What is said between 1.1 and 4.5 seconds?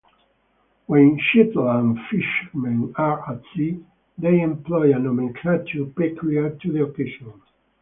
Shetland fishermen are at sea, they